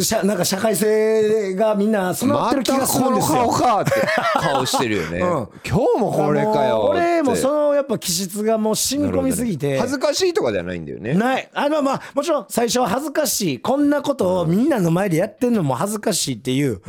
[0.00, 3.38] しゃなんか社会性がみんな備わってる気がするんですよ。
[3.38, 3.90] またこの顔かって
[4.34, 5.22] 顔してるよね、 ん。
[5.22, 9.78] 今日もこれかもよ俺もそのやっぱ気質がもう染み込みすぎて。
[9.78, 11.14] 恥ずかしいとかではないんだよね。
[11.14, 11.48] ない。
[11.52, 13.58] あの、まあ、もちろん最初は恥ずかしい。
[13.60, 16.80] こんなことをみんなの前でやってんのも恥ずかしいっていう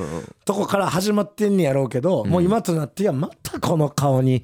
[0.46, 4.44] とこから始まってんねやろうけど、もう今となってはまたこの顔に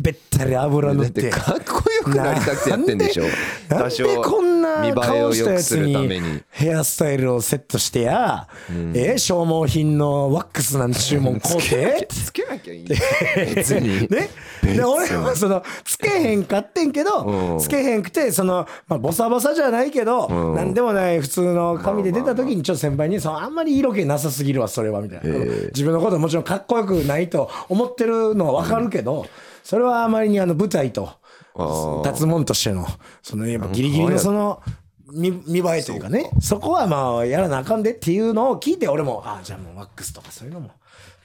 [0.00, 1.10] べったり油塗だっ。
[1.10, 3.24] っててかっこよくなりたくてやってんでしょ。
[3.68, 8.48] なんでこんな顔したやつににヘアスタイルをセットしてや、
[8.94, 12.08] え消耗品のワックスなんて注文買うて。
[12.08, 12.88] つけなきゃいい
[13.54, 14.08] 別に。
[14.08, 14.30] ね、
[14.62, 17.58] で俺もそのつけへんかってんけど、うん。
[17.58, 20.54] つけへんくてその、まあ、ボサボサじゃないけど、ん。
[20.54, 25.38] なんでもない普通の髪で出た時にちょっと先輩にそのあんまり色気なさすぎるわそれはみたいな、
[25.74, 29.26] 自分のこともちろんかっこよくないと思ってるのは分かるけど、
[29.62, 32.04] それはあまりにあの舞台とー。
[32.04, 32.86] 立つもんとしての
[33.22, 34.62] そのやっぱギリギリのその。
[35.12, 36.30] 見見栄えというかね。
[36.40, 40.70] そこはまあやらなあかんでっていうのを聞いて俺もああじゃあもうワックスとかそういうのも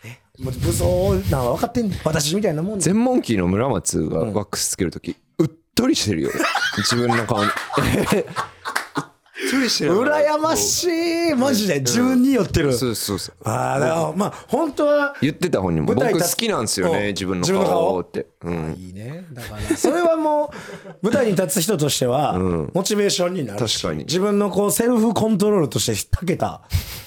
[0.03, 0.21] ね。
[0.39, 2.83] もう武装なのは分かってん私みたいなもんで。
[2.83, 6.31] 全モンキーの村松がワックスつけるとき、うっとりしてるよ。
[6.77, 7.49] 自分の顔に
[9.51, 10.85] 羨まし
[11.31, 11.33] い。
[11.33, 11.79] マジで？
[11.81, 15.93] 自分に寄ってる、そうそうそうああまあ本当は言ってた本人も。
[15.93, 17.85] 僕好きなんですようんね自分の自分の顔。
[17.87, 18.27] 顔って。
[18.41, 18.75] うん。
[18.79, 19.25] いいね。
[19.33, 20.53] だからそれはも
[21.01, 22.39] う舞台に立つ人としては
[22.73, 24.05] モチベーションになるし確かに。
[24.05, 26.61] 自分のこうセルフコントロールとしてたけた。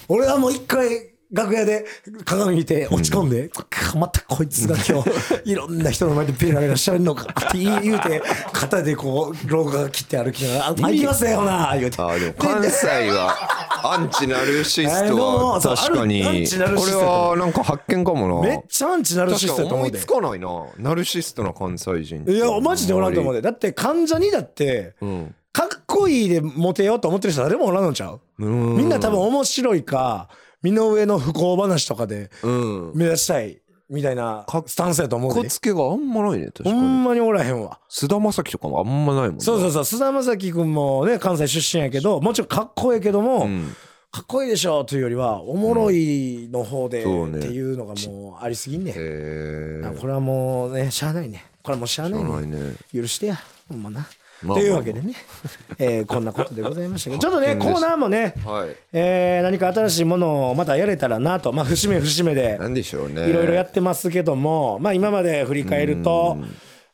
[0.07, 1.85] 俺はもう一回楽屋で
[2.25, 3.51] 鏡見て落ち込んで、
[3.95, 5.09] またこいつが今日
[5.51, 12.01] いろんな人の前でペラペラしゃべるのかって言うて肩でこう廊下が切って歩きながら「あ行きますよな」言うて。
[12.01, 13.35] あーでも関西は
[13.83, 18.49] アンチナルシストは確かにこれはなんか発見かもな。
[18.49, 23.41] めっちゃアンチナルシスト思いつかないなナルシストな関西人いやマジでおらんと思うで。
[23.41, 25.35] でだって関ジャニだって、ん。
[25.51, 28.19] かっこいいでモテようと思ってる人誰もおらんのちゃう？
[28.39, 30.27] みんな多分面白いか
[30.61, 32.91] 身の上の不幸話とかでうん。
[32.95, 35.41] 目指したいみたいなスタンスやと思うで。
[35.41, 36.75] かっつけがあんまないね確かに。
[36.75, 37.79] ほんまにおらへんわ。
[37.89, 39.41] 菅田将暉とかもあんまないもんね。
[39.41, 39.85] そうそうそう。
[39.85, 43.75] 菅田将暉君もね関西出身やけどもちろんかっこいいけども、うん。
[44.11, 47.09] かっこいいでしょというよりはおもろいの方で、って
[47.47, 51.45] いうのがもうありすぎんねへえあこれはもうねしゃあないね。
[51.61, 52.57] これはもうしゃあないね。
[52.57, 52.73] ね。
[52.93, 53.37] 許してや。
[53.67, 54.07] ほんまな、まあ
[54.47, 55.13] というわけでね、
[55.77, 57.19] えーこんなことでございましたけど。
[57.21, 58.75] ちょっとねコーナーもね、はい。
[58.93, 61.51] えー何か新しいものをまたやれたらなと。
[61.51, 63.29] まあ節目節目でなんでしょうね。
[63.29, 66.37] いろいろやってますけども、まあ今まで振り返ると、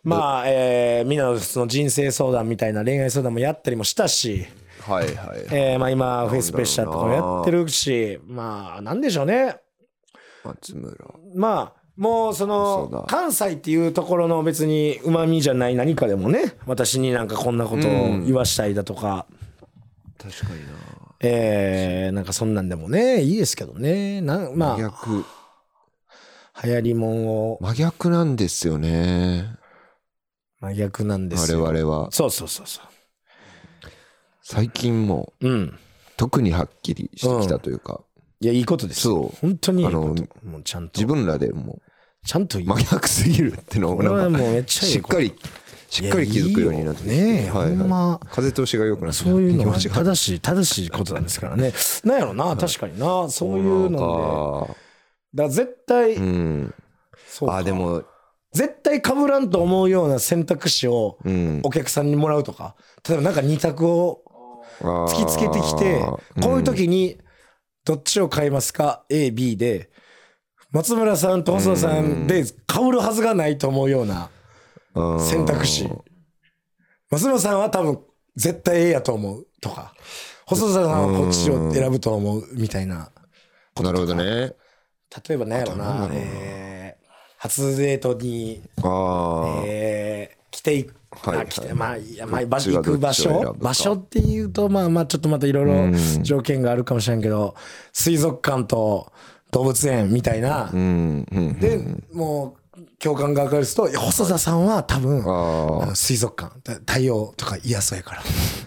[0.03, 4.45] まあ、えーみんなのその人生相談みたいな恋愛相談もやったりもしたし、
[4.81, 5.15] はいはい
[5.51, 9.57] えーまあ今フェイスプレッシャーとかもやってるし、まあなんでしょうね。
[10.43, 10.93] 松村。
[11.35, 13.03] まあもうそのだ。
[13.07, 19.25] 関西っていうところの別にうまみじゃない何かでもね私になんかこんなことを言わしたいだとか、
[20.17, 20.73] 確かにな。
[21.21, 24.21] えーなんかそんなんでもねいいですけどね。
[24.21, 25.25] なまあ真逆。
[26.63, 27.57] 流行りもんを。
[27.61, 29.55] 真逆なんですよね。
[30.59, 32.11] 真逆なんです我よ々は。
[32.11, 32.81] そうそうそうそ
[34.41, 35.79] 最近もううん。
[36.17, 38.01] 特にはっきりしてきたというか、
[38.41, 39.07] いやいいことです。
[39.07, 39.37] よそう。
[39.41, 39.97] 本当にいいこと。
[39.97, 40.07] あの
[40.51, 40.99] もうちゃんと。
[40.99, 41.81] 自分らでも
[42.25, 45.33] ちゃんといい真逆すぎるってのをこれはなんかもうめっちゃいいしっかり
[45.89, 47.15] しっかり気づくようになってきて。
[47.15, 47.45] いやいいよね。
[47.45, 48.19] えほんま。
[48.31, 49.95] 風通しが良くなってそういうのは気持ちが。
[49.95, 51.73] 正しい正しいことなんですからね。
[52.03, 53.29] なんやろな確かにな。
[53.29, 54.73] そういうので。
[55.35, 56.73] だから絶対うん。
[57.27, 57.57] そうか。
[57.57, 58.03] あでも
[58.51, 61.61] 絶対被らんと思うような選択肢をうん。
[61.63, 62.75] お客さんにもらうとか。
[63.07, 64.21] 例えばなんか二択を
[64.81, 66.01] 突きつけてきて
[66.41, 67.17] こういう時に
[67.85, 69.89] どっちを買いますか？AB で。
[70.71, 72.51] 松村さんと細田さんで被
[72.91, 74.29] るはずがないと思うような
[74.95, 75.89] うん選択肢。
[77.09, 77.99] 松村さんは多分
[78.35, 79.93] 絶対 A やと思うとか。
[80.47, 83.09] 細田さんはこっちを選ぶと思うみたいな
[83.81, 84.53] なるほどね。
[85.27, 86.09] 例えば何やろな。
[86.11, 87.05] えー
[87.37, 88.63] 初デートに
[89.67, 93.41] えー来ていくはいまあいやまあ行く場所？
[93.41, 93.53] か。
[93.57, 97.55] 場所っていうとまあまあちょっとまたいろいろ条件があるかもしれんけど
[97.93, 99.11] 水族館と
[99.51, 100.69] 動物園みたいな。
[100.71, 101.81] で
[102.13, 102.59] もう
[102.99, 108.21] 共感が分かるといや細田さんは多分ああの水族館だ太陽とか嫌そうやから。
[108.21, 108.23] あ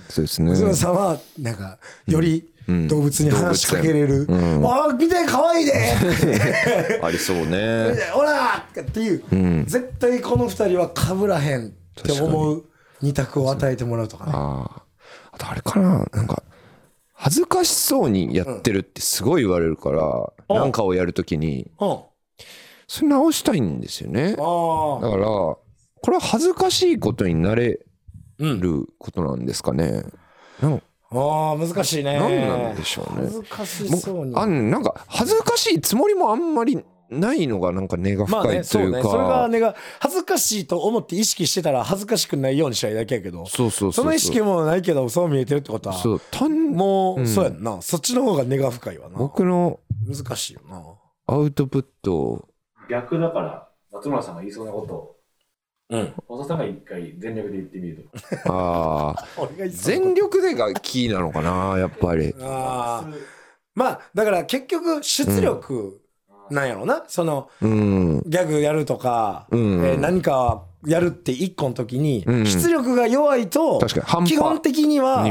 [0.08, 0.50] そうですね。
[0.50, 2.48] 細田さんはなんかより
[2.88, 5.72] 動物に話しかけれる「あ見て可愛いで!
[7.02, 7.94] 」ありそうね。
[8.12, 8.64] ほら！
[8.78, 11.66] っていう、絶対この二人は被らへん。
[11.68, 11.70] っ
[12.02, 12.64] て思う
[13.00, 14.32] 二択を与えてもらうとかね。
[14.34, 14.82] ああ
[15.32, 16.42] あとあれかななんか
[17.12, 21.98] 恥ずかしそうにやってるってすごい言われるから、なんかをやるときにうん。
[22.86, 25.58] それ直したいんですよねだあからこ
[26.06, 27.80] れは恥ずかしいことになれ
[28.38, 30.04] ることなんですかね、
[30.62, 31.18] なんあ。
[31.18, 32.18] ああ、難しいね。
[32.18, 34.34] なんなんでしょうね恥ずかしそうに。
[34.36, 39.18] あんなんか恥ずかしいつもりもあんまりないのがなんか根がまあね、深いというか、そうね。
[39.18, 47.80] それがねが、恥ずかしいと思って意識してたら恥ずかしくないようにしたいだけやけど、そうそうそうそうその意識もないけど、そう見えてるってことは、そう単もう、そうやんな。
[47.80, 49.16] そっちの方が根が深いわな。
[49.16, 50.82] 僕の難しいよな。
[51.26, 52.48] アウトプットを
[52.90, 55.16] 逆だから、松村さんが言いそうなことを、
[55.90, 56.14] うん。
[56.26, 58.08] 小田さんが一回全力で言ってみる
[58.44, 58.52] と。
[58.52, 59.26] ああ
[59.70, 63.10] 全力でがキーなのかなやっぱりああ。
[63.74, 66.00] まあ、だから結局、出力
[66.50, 67.04] なんやろな。
[67.08, 68.22] その、うん。
[68.26, 69.84] ギャグやるとか、うん。
[69.84, 72.46] えー何かやるって一個の時に、うん。
[72.46, 73.80] 出力が弱いと、
[74.26, 75.24] 基本的には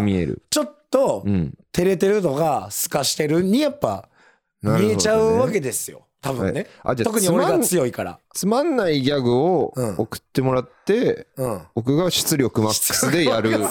[0.50, 1.54] ちょっとう、ん。
[1.72, 4.10] 照れてるとか、透かしてるにやっぱ、
[4.62, 6.07] 見えちゃうわけですよ。
[6.22, 6.62] 多分ね。
[6.62, 8.20] はいあじゃあ特に俺が強いから。
[8.34, 11.62] つまんないギャグをうん送ってもらって、うん。
[11.76, 13.66] 僕が出力マックスでやる み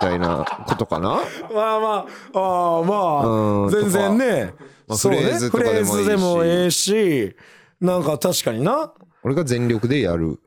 [0.00, 1.20] たいなことかな？
[1.54, 4.54] まあまあ、ああまうんあ、全然ね。
[4.88, 7.36] まあそうねフレーズでもいいしズでもええし、
[7.80, 8.92] なんか確かにな。
[9.22, 10.38] 俺が全力でやる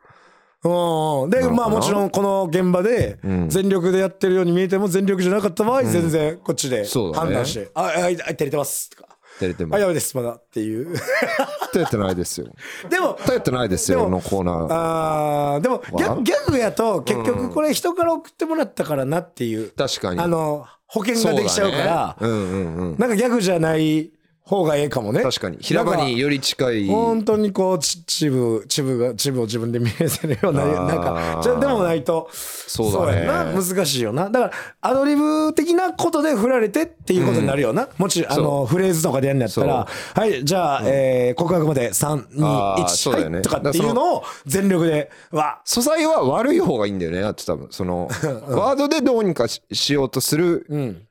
[0.64, 1.30] うん。
[1.30, 9.10] で、まあもちろんこの現場でん全力でやってるように見えても全力じゃなかった場合、全然こっちで判断して、あ、あ、あ、照れてますとか。
[9.40, 10.32] あ、照れてますやめです、まだ。
[10.32, 10.96] っていう。
[11.72, 12.48] 照れてないですよ。
[12.90, 14.68] でも、照れてないですでもよのコーナー。
[14.70, 20.20] あーでもギャグギャグやと結局これ人から送ってもらったからなっていう、確かに。
[20.20, 22.42] あの、保険ができちゃうから、そうだね。
[22.42, 22.98] うんうんうん。
[22.98, 24.12] なんかギャグじゃない
[24.50, 25.22] 方がええかもね。
[25.22, 25.58] 確かに。
[25.62, 26.88] 平場により近い。
[26.88, 33.26] 本当にこうちチブチブがチブを自分で見えせるようななんかじゃでもないとそうだね。
[33.26, 33.62] やな。
[33.62, 34.30] 難しいよな。
[34.32, 43.36] だからアドリブ的なことで振られてっていうことになるよな、もしあのフレーズとかでやるんやったらはいじゃあ、えー告白まであーそう321、だよね。
[43.36, 45.12] はいとかっていうのを全力で。
[45.32, 47.22] わ素材は悪い方がいいんだよね。
[47.22, 48.08] だって多分その
[48.48, 50.66] ワードでどうにかししようとする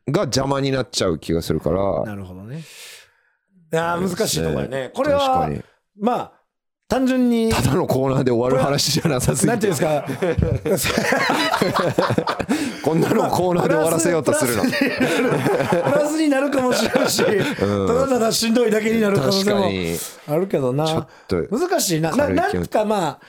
[0.09, 2.03] が邪魔になっちゃう気がするから。
[2.05, 2.63] なるほどね
[3.73, 4.91] いやー難しいところよね。
[4.95, 5.51] これ確は
[6.01, 6.33] まあ
[6.89, 10.99] 単純にただのコーナーで終わる話じゃなさすぎなんていてうんですか？
[12.83, 14.63] こんなのコーナーで終わらせようとするの。
[14.65, 19.97] プラスになるかもしれんし、ただただしんどいだけになる可能性も確かに。
[20.29, 20.87] あるけどな。
[20.87, 22.11] ちょっと難しいな。
[22.17, 23.21] なんかまあ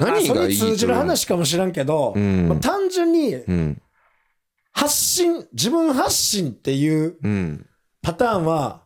[0.00, 2.48] 何がいいあそれに通じる話かもしれんけど、ん。
[2.48, 3.80] まあ単純にうん。
[4.72, 7.66] 発信自分発信っていううん。
[8.02, 8.82] パターンは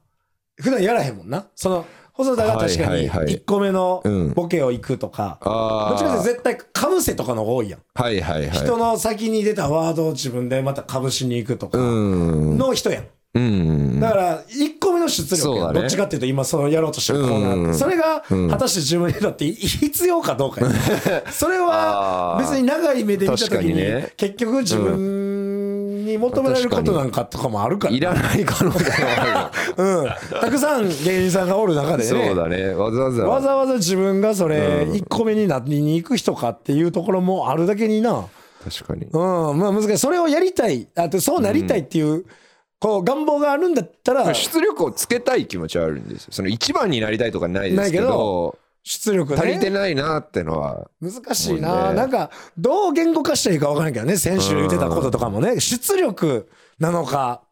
[0.61, 1.47] 普段やらへんもんな。
[1.55, 3.25] その細田が確かにはいはい。
[3.25, 4.33] はい1個目のうん。
[4.35, 8.51] ボケを行くとか、あどっちかというとあ絶対かぶせとかの方が多いやん、はいはいはい。
[8.51, 11.83] 人の先に出たワードを自分でまたかぶしに行くとかう
[12.55, 12.59] ん。
[12.59, 14.01] の人やん、うん。
[14.01, 20.63] だから1個目の出力どっちかっていうと今そのやろうとしてるコーナーそれが果たして自分にとって必要かどうか
[21.31, 25.30] それは別に長い目で見た時に結局自分
[26.11, 30.09] に求められることなんかとかもあるからいらない可能性もあ うん、
[30.41, 32.27] たくさん芸人さんがおる中でるね。
[32.27, 32.75] そうだね。
[32.75, 33.25] わざわざ。
[33.25, 38.27] わざわざ自分がそれ1個目になりに行く人かっていうところもあるだけにな。
[38.65, 39.07] 確かに。
[39.11, 39.19] う
[39.55, 39.59] ん。
[39.59, 39.99] まあ難しい。
[39.99, 40.87] それをやりたい。
[40.95, 42.25] あとそうなりたいっていう、
[42.79, 44.35] こう願望があるんだったら。
[44.35, 46.29] 出力をつけたい気持ちはあるんですよ。
[46.33, 49.39] その一番になりたいとかないですけないけど出力ね。
[49.39, 50.91] 足りてないなってのは。
[51.01, 57.43] 難しいもな、うねなんかどう言語化したらいいか分からんけどね先週言ってたこととかもね出力なのか。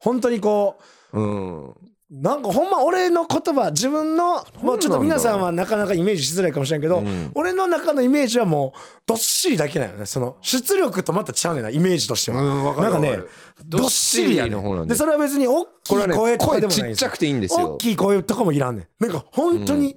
[0.00, 0.78] 本当にこ
[1.12, 1.68] うん。
[1.70, 1.74] う
[2.10, 7.02] なんかほんま俺の言葉自分のもうちょっと皆さんはなかなかイメージしづらいかもしれんけど、
[7.34, 10.04] 俺の中のイメージはもうどっしりだけなのね。
[10.04, 13.18] その出力とまたちゃうねんなイメージとしては、うんなんかね
[13.64, 14.88] どっしりやねどっしりの方なん。
[14.88, 16.94] ででそれは別に大きこれはいね声とか声でもないんですよ。
[16.94, 17.72] ちっちゃくていいんですよ。
[17.74, 18.86] 大きい声とかもいらんねん。
[19.02, 19.96] なんか本当に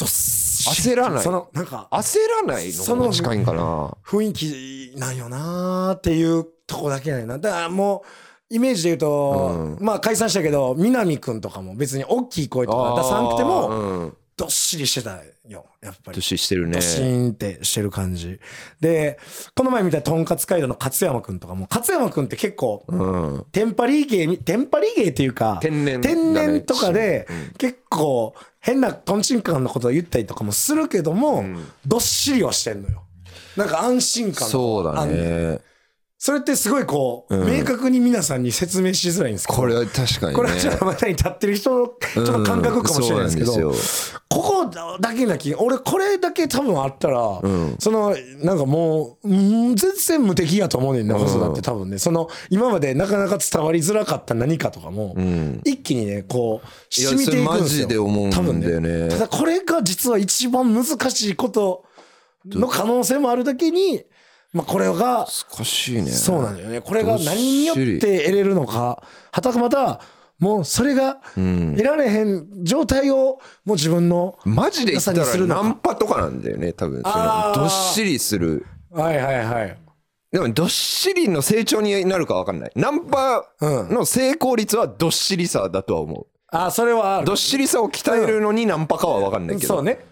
[0.00, 1.22] どっしり焦らない。
[1.22, 2.84] そのなんか焦らないの？
[2.84, 3.96] 方が近いんかな。
[4.04, 7.38] 雰囲気なんよなーっていうとこだけなんやな。
[7.38, 8.02] だからも
[8.50, 14.16] うイメージで言うと、まあ解散したけど南くんとかも別に大きい声とか出さなくてもうん。
[14.36, 15.66] どっしりしてたよ。
[15.82, 16.14] やっぱり。
[16.14, 16.76] 年してるね。
[16.76, 18.40] ドシーンってしてる感じ。
[18.80, 19.18] で
[19.54, 23.44] この前見たとんかつ街道の勝山くんとかも勝山くんって結構、うん。
[23.52, 26.14] テンパリー芸みテンパリー芸っていうか天然だね。
[26.14, 31.44] 天然とかで結構変なトンチンカンのことを言ったりとかもするけども、
[31.86, 33.02] どっしりはしてんのよ。
[33.56, 35.60] なんか安心感そうだあんねんね
[36.22, 39.58] それってすごいこう、明確に皆さんに説明しづらいんですけど。
[39.58, 40.34] これは確かにね。
[40.34, 43.74] これはちょっとまたに立ってる人のちょっと感覚かもしれないですけど、うん
[44.32, 47.40] ここだけなき俺これだけ多分あったら、
[47.80, 49.34] そのなんかもうう
[49.72, 51.98] ん全然無敵やと思うねんな細田って多分ね。
[51.98, 55.16] その今までなかなか伝わりづらかった何かとかも、
[55.64, 57.88] 一気にねこう染みていくんですよ。
[57.88, 58.90] それマジで思うんだよね。
[58.90, 61.84] 多分ただこれが実は一番難しいこと
[62.46, 64.04] の可能性もあるだけに、
[64.52, 66.10] まあ、これが難しいね。
[66.10, 66.80] そうなんだよね。
[66.80, 70.00] これが何によって得れるのか、はたまた、
[70.40, 77.02] もうそれが得られへん状態をもう自分の、マジで言ったらナンパとかなんだよね多分。
[77.02, 78.66] そのどっしりする。
[78.90, 79.78] はいはいはい。
[80.32, 82.72] でもどっしりの成長になるか分かんない。
[82.74, 86.26] ナンパの成功率はどっしりさだとは思う。
[86.48, 89.74] あ、それはどっしりさを鍛えるのにナンパかは分かんないけど。
[89.74, 90.09] そうね。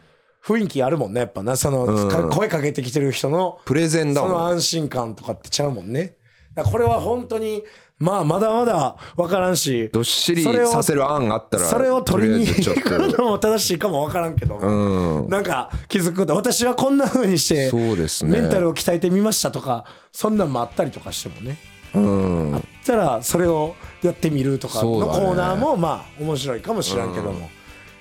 [0.49, 1.57] 雰囲気あるもんね、やっぱな。
[1.57, 4.31] その、か声かけてきてる人の、プレゼンだもん。
[4.31, 6.17] その安心感とかってちゃうもんね。
[6.55, 7.63] だからこれは本当に、
[7.99, 18.41] まあまだまだ分からんし、どっしりそれをさせる案があったらそれを取りにとりあえずちょ行くのも正しいかも分からんけど、なんか気づくこと私はこんな風にしてそうですね。
[18.41, 21.59] メンタルを鍛えてみましたとかそんなんもあったりとかしてもね。
[21.93, 22.55] うん。
[22.55, 25.27] あったらそれをやってみるとかのそうだね。
[25.27, 27.51] コーナーもまあ面白いかもしらんけども、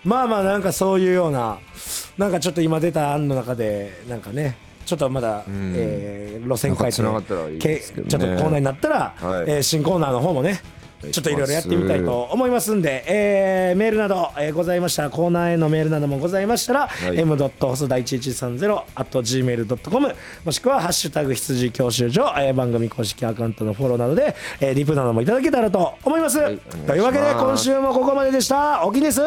[0.03, 1.57] まあまあなんかそういうような
[2.17, 7.60] なんかちょっと今出た案の中でなんかねちょっとまだ、えー路線変えてね。
[7.60, 9.45] けちょっとコーナーになったら、はい。
[9.47, 10.62] えー新コーナーの方もね
[11.12, 17.19] ちょっといろいろやってみたいと思いますんで、えーメールなど、えーございましたらコーナーへのメールなどもございましたら、い。
[17.19, 17.36] m.
[17.36, 26.41] 細田1130 at gmail.com もしくは「ハッシュタグ羊教習所」えー番組公式アカウントのフォローなどで、えーリプなどもいただけたらと思います、い。
[26.41, 28.86] お願いというわけで今週もここまででした。
[28.86, 29.21] おきにです